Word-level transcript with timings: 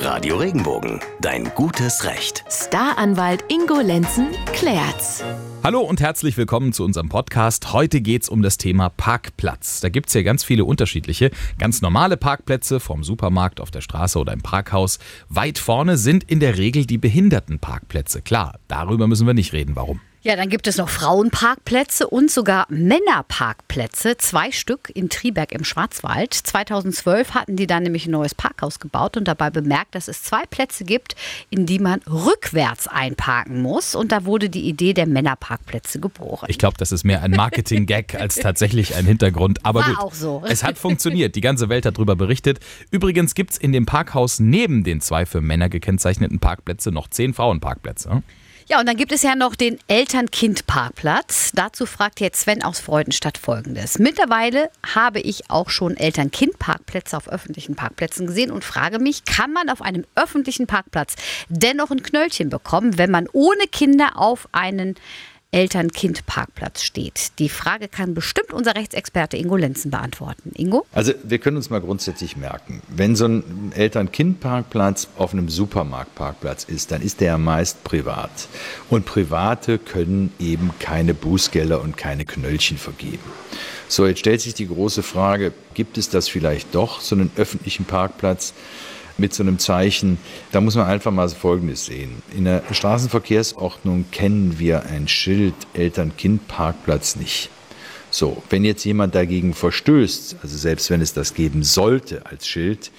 Radio 0.00 0.36
Regenbogen, 0.36 1.00
dein 1.20 1.52
gutes 1.56 2.04
Recht. 2.04 2.44
Staranwalt 2.48 3.44
Ingo 3.48 3.80
Lenzen 3.80 4.28
klärt's. 4.52 5.24
Hallo 5.64 5.80
und 5.80 6.00
herzlich 6.00 6.36
willkommen 6.36 6.72
zu 6.72 6.84
unserem 6.84 7.08
Podcast. 7.08 7.72
Heute 7.72 8.00
geht's 8.00 8.28
um 8.28 8.40
das 8.40 8.58
Thema 8.58 8.90
Parkplatz. 8.90 9.80
Da 9.80 9.88
gibt's 9.88 10.14
ja 10.14 10.22
ganz 10.22 10.44
viele 10.44 10.64
unterschiedliche. 10.64 11.32
Ganz 11.58 11.82
normale 11.82 12.16
Parkplätze 12.16 12.78
vom 12.78 13.02
Supermarkt 13.02 13.60
auf 13.60 13.72
der 13.72 13.80
Straße 13.80 14.20
oder 14.20 14.32
im 14.32 14.40
Parkhaus. 14.40 15.00
Weit 15.28 15.58
vorne 15.58 15.96
sind 15.96 16.22
in 16.22 16.38
der 16.38 16.58
Regel 16.58 16.86
die 16.86 16.98
Behindertenparkplätze. 16.98 18.22
Klar, 18.22 18.60
darüber 18.68 19.08
müssen 19.08 19.26
wir 19.26 19.34
nicht 19.34 19.52
reden. 19.52 19.74
Warum? 19.74 20.00
Ja, 20.22 20.34
dann 20.34 20.48
gibt 20.48 20.66
es 20.66 20.76
noch 20.78 20.88
Frauenparkplätze 20.88 22.08
und 22.08 22.28
sogar 22.28 22.66
Männerparkplätze. 22.70 24.16
Zwei 24.16 24.50
Stück 24.50 24.90
in 24.92 25.10
Triberg 25.10 25.52
im 25.52 25.62
Schwarzwald. 25.62 26.34
2012 26.34 27.34
hatten 27.34 27.54
die 27.54 27.68
dann 27.68 27.84
nämlich 27.84 28.06
ein 28.06 28.10
neues 28.10 28.34
Parkhaus 28.34 28.80
gebaut 28.80 29.16
und 29.16 29.28
dabei 29.28 29.50
bemerkt, 29.50 29.94
dass 29.94 30.08
es 30.08 30.24
zwei 30.24 30.44
Plätze 30.46 30.84
gibt, 30.84 31.14
in 31.50 31.66
die 31.66 31.78
man 31.78 32.00
rückwärts 32.10 32.88
einparken 32.88 33.62
muss. 33.62 33.94
Und 33.94 34.10
da 34.10 34.24
wurde 34.24 34.50
die 34.50 34.68
Idee 34.68 34.92
der 34.92 35.06
Männerparkplätze 35.06 36.00
geboren. 36.00 36.46
Ich 36.48 36.58
glaube, 36.58 36.76
das 36.78 36.90
ist 36.90 37.04
mehr 37.04 37.22
ein 37.22 37.30
Marketing-Gag 37.30 38.16
als 38.16 38.34
tatsächlich 38.40 38.96
ein 38.96 39.06
Hintergrund. 39.06 39.64
Aber 39.64 39.80
War 39.80 39.88
gut, 39.90 39.98
auch 39.98 40.14
so. 40.14 40.42
es 40.48 40.64
hat 40.64 40.78
funktioniert. 40.78 41.36
Die 41.36 41.40
ganze 41.40 41.68
Welt 41.68 41.86
hat 41.86 41.96
darüber 41.96 42.16
berichtet. 42.16 42.58
Übrigens 42.90 43.36
gibt's 43.36 43.56
in 43.56 43.70
dem 43.70 43.86
Parkhaus 43.86 44.40
neben 44.40 44.82
den 44.82 45.00
zwei 45.00 45.26
für 45.26 45.40
Männer 45.40 45.68
gekennzeichneten 45.68 46.40
Parkplätze 46.40 46.90
noch 46.90 47.06
zehn 47.06 47.34
Frauenparkplätze. 47.34 48.24
Ja, 48.70 48.78
und 48.80 48.86
dann 48.86 48.98
gibt 48.98 49.12
es 49.12 49.22
ja 49.22 49.34
noch 49.34 49.54
den 49.54 49.78
Eltern-Kind-Parkplatz. 49.88 51.52
Dazu 51.54 51.86
fragt 51.86 52.20
jetzt 52.20 52.42
Sven 52.42 52.62
aus 52.62 52.80
Freudenstadt 52.80 53.38
folgendes. 53.38 53.98
Mittlerweile 53.98 54.70
habe 54.94 55.20
ich 55.20 55.48
auch 55.48 55.70
schon 55.70 55.96
Eltern-Kind-Parkplätze 55.96 57.16
auf 57.16 57.30
öffentlichen 57.30 57.76
Parkplätzen 57.76 58.26
gesehen 58.26 58.50
und 58.50 58.64
frage 58.64 58.98
mich, 58.98 59.24
kann 59.24 59.54
man 59.54 59.70
auf 59.70 59.80
einem 59.80 60.04
öffentlichen 60.16 60.66
Parkplatz 60.66 61.14
dennoch 61.48 61.90
ein 61.90 62.02
Knöllchen 62.02 62.50
bekommen, 62.50 62.98
wenn 62.98 63.10
man 63.10 63.26
ohne 63.32 63.68
Kinder 63.72 64.18
auf 64.18 64.50
einen 64.52 64.96
Eltern-Kind-Parkplatz 65.50 66.82
steht? 66.82 67.38
Die 67.38 67.48
Frage 67.48 67.88
kann 67.88 68.14
bestimmt 68.14 68.52
unser 68.52 68.74
Rechtsexperte 68.74 69.36
Ingo 69.36 69.56
Lenzen 69.56 69.90
beantworten. 69.90 70.52
Ingo? 70.54 70.86
Also 70.92 71.12
wir 71.24 71.38
können 71.38 71.56
uns 71.56 71.70
mal 71.70 71.80
grundsätzlich 71.80 72.36
merken, 72.36 72.82
wenn 72.88 73.16
so 73.16 73.26
ein 73.26 73.72
Eltern-Kind-Parkplatz 73.74 75.08
auf 75.16 75.32
einem 75.32 75.48
Supermarktparkplatz 75.48 76.64
ist, 76.64 76.90
dann 76.90 77.02
ist 77.02 77.20
der 77.20 77.28
ja 77.28 77.38
meist 77.38 77.84
privat. 77.84 78.48
Und 78.90 79.06
Private 79.06 79.78
können 79.78 80.32
eben 80.38 80.72
keine 80.78 81.14
Bußgelder 81.14 81.80
und 81.80 81.96
keine 81.96 82.24
Knöllchen 82.24 82.76
vergeben. 82.76 83.24
So, 83.88 84.06
jetzt 84.06 84.18
stellt 84.18 84.42
sich 84.42 84.52
die 84.54 84.68
große 84.68 85.02
Frage, 85.02 85.52
gibt 85.72 85.96
es 85.96 86.10
das 86.10 86.28
vielleicht 86.28 86.74
doch, 86.74 87.00
so 87.00 87.14
einen 87.14 87.30
öffentlichen 87.36 87.86
Parkplatz? 87.86 88.52
Mit 89.18 89.34
so 89.34 89.42
einem 89.42 89.58
Zeichen. 89.58 90.18
Da 90.52 90.60
muss 90.60 90.76
man 90.76 90.86
einfach 90.86 91.10
mal 91.10 91.28
Folgendes 91.28 91.86
sehen. 91.86 92.22
In 92.34 92.44
der 92.44 92.62
Straßenverkehrsordnung 92.70 94.06
kennen 94.10 94.58
wir 94.58 94.86
ein 94.86 95.08
Schild 95.08 95.54
Eltern-Kind-Parkplatz 95.74 97.16
nicht. 97.16 97.50
So, 98.10 98.42
wenn 98.48 98.64
jetzt 98.64 98.84
jemand 98.84 99.14
dagegen 99.14 99.52
verstößt, 99.52 100.36
also 100.42 100.56
selbst 100.56 100.88
wenn 100.90 101.02
es 101.02 101.12
das 101.12 101.34
geben 101.34 101.62
sollte 101.62 102.24
als 102.24 102.48
Schild, 102.48 102.90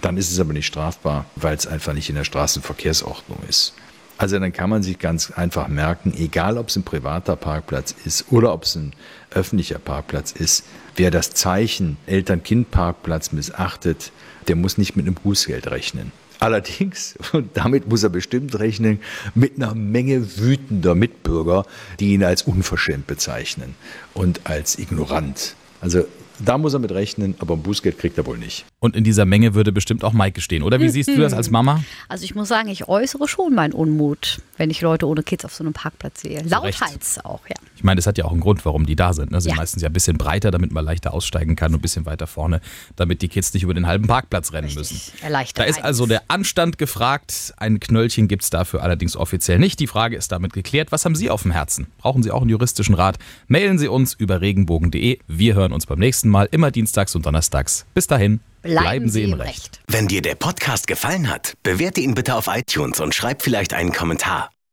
dann 0.00 0.16
ist 0.16 0.30
es 0.30 0.38
aber 0.38 0.52
nicht 0.52 0.66
strafbar, 0.66 1.26
weil 1.36 1.56
es 1.56 1.66
einfach 1.66 1.92
nicht 1.92 2.08
in 2.08 2.14
der 2.14 2.24
Straßenverkehrsordnung 2.24 3.38
ist. 3.48 3.74
Also 4.16 4.38
dann 4.38 4.52
kann 4.52 4.70
man 4.70 4.82
sich 4.82 4.98
ganz 4.98 5.32
einfach 5.32 5.68
merken, 5.68 6.14
egal 6.16 6.56
ob 6.56 6.68
es 6.68 6.76
ein 6.76 6.84
privater 6.84 7.34
Parkplatz 7.36 7.94
ist 8.04 8.26
oder 8.30 8.52
ob 8.52 8.62
es 8.62 8.76
ein 8.76 8.92
öffentlicher 9.30 9.78
Parkplatz 9.78 10.32
ist, 10.32 10.64
wer 10.96 11.10
das 11.10 11.30
Zeichen 11.30 11.96
Eltern-Kind-Parkplatz 12.06 13.32
missachtet, 13.32 14.12
der 14.46 14.56
muss 14.56 14.78
nicht 14.78 14.96
mit 14.96 15.06
einem 15.06 15.14
Bußgeld 15.14 15.68
rechnen. 15.70 16.12
Allerdings, 16.38 17.16
und 17.32 17.56
damit 17.56 17.88
muss 17.88 18.02
er 18.02 18.10
bestimmt 18.10 18.58
rechnen, 18.58 19.00
mit 19.34 19.56
einer 19.56 19.74
Menge 19.74 20.38
wütender 20.38 20.94
Mitbürger, 20.94 21.66
die 22.00 22.12
ihn 22.12 22.22
als 22.22 22.42
unverschämt 22.42 23.06
bezeichnen 23.06 23.74
und 24.12 24.42
als 24.44 24.78
ignorant. 24.78 25.56
Also 25.80 26.04
da 26.38 26.58
muss 26.58 26.74
er 26.74 26.78
mit 26.80 26.92
rechnen, 26.92 27.34
aber 27.38 27.54
ein 27.54 27.62
Bußgeld 27.62 27.98
kriegt 27.98 28.18
er 28.18 28.26
wohl 28.26 28.38
nicht. 28.38 28.64
Und 28.80 28.96
in 28.96 29.04
dieser 29.04 29.24
Menge 29.24 29.54
würde 29.54 29.72
bestimmt 29.72 30.04
auch 30.04 30.12
Maike 30.12 30.40
stehen. 30.40 30.62
Oder 30.62 30.80
wie 30.80 30.88
siehst 30.88 31.08
du 31.08 31.16
das 31.16 31.32
als 31.32 31.50
Mama? 31.50 31.82
Also 32.08 32.24
ich 32.24 32.34
muss 32.34 32.48
sagen, 32.48 32.68
ich 32.68 32.88
äußere 32.88 33.28
schon 33.28 33.54
meinen 33.54 33.72
Unmut, 33.72 34.40
wenn 34.56 34.70
ich 34.70 34.80
Leute 34.80 35.06
ohne 35.06 35.22
Kids 35.22 35.44
auf 35.44 35.54
so 35.54 35.64
einem 35.64 35.72
Parkplatz 35.72 36.22
sehe. 36.22 36.42
Lauthals 36.42 37.24
auch, 37.24 37.40
ja. 37.48 37.56
Ich 37.84 37.86
meine, 37.86 37.96
das 37.96 38.06
hat 38.06 38.16
ja 38.16 38.24
auch 38.24 38.32
einen 38.32 38.40
Grund, 38.40 38.64
warum 38.64 38.86
die 38.86 38.96
da 38.96 39.12
sind. 39.12 39.30
Ne? 39.30 39.42
Sind 39.42 39.50
Ja. 39.50 39.56
meistens 39.56 39.82
ja 39.82 39.90
ein 39.90 39.92
bisschen 39.92 40.16
breiter, 40.16 40.50
damit 40.50 40.72
man 40.72 40.82
leichter 40.86 41.12
aussteigen 41.12 41.54
kann 41.54 41.74
und 41.74 41.80
ein 41.80 41.82
bisschen 41.82 42.06
weiter 42.06 42.26
vorne, 42.26 42.62
damit 42.96 43.20
die 43.20 43.28
Kids 43.28 43.52
nicht 43.52 43.62
über 43.62 43.74
den 43.74 43.86
halben 43.86 44.06
Parkplatz 44.06 44.54
rennen 44.54 44.72
müssen. 44.72 44.98
Erleichtert. 45.20 45.58
Da 45.66 45.68
ist 45.68 45.84
also 45.84 46.06
der 46.06 46.22
Anstand 46.28 46.78
gefragt. 46.78 47.52
Ein 47.58 47.80
Knöllchen 47.80 48.26
gibt 48.26 48.42
es 48.42 48.48
dafür 48.48 48.82
allerdings 48.82 49.18
offiziell 49.18 49.58
nicht. 49.58 49.80
Die 49.80 49.86
Frage 49.86 50.16
ist 50.16 50.32
damit 50.32 50.54
geklärt. 50.54 50.92
Was 50.92 51.04
haben 51.04 51.14
Sie 51.14 51.28
auf 51.28 51.42
dem 51.42 51.50
Herzen? 51.50 51.88
Brauchen 51.98 52.22
Sie 52.22 52.30
auch 52.30 52.40
einen 52.40 52.48
juristischen 52.48 52.94
Rat? 52.94 53.18
Mailen 53.48 53.78
Sie 53.78 53.88
uns 53.88 54.14
über 54.14 54.40
regenbogen.de. 54.40 55.18
Wir 55.26 55.54
hören 55.54 55.72
uns 55.74 55.84
beim 55.84 55.98
nächsten 55.98 56.30
Mal, 56.30 56.48
immer 56.52 56.70
dienstags 56.70 57.14
und 57.14 57.26
donnerstags. 57.26 57.84
Bis 57.92 58.06
dahin, 58.06 58.40
Bleiben, 58.62 59.10
Sie 59.10 59.24
im 59.24 59.34
Recht. 59.34 59.82
Wenn 59.88 60.08
dir 60.08 60.22
der 60.22 60.36
Podcast 60.36 60.86
gefallen 60.86 61.28
hat, 61.28 61.52
bewerte 61.62 62.00
ihn 62.00 62.14
bitte 62.14 62.34
auf 62.34 62.46
iTunes 62.46 62.98
und 63.00 63.14
schreib 63.14 63.42
vielleicht 63.42 63.74
einen 63.74 63.92
Kommentar. 63.92 64.48